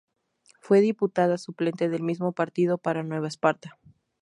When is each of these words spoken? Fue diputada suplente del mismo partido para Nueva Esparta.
Fue 0.61 0.81
diputada 0.81 1.37
suplente 1.37 1.87
del 1.87 2.01
mismo 2.01 2.31
partido 2.31 2.79
para 2.79 3.03
Nueva 3.03 3.27
Esparta. 3.27 3.77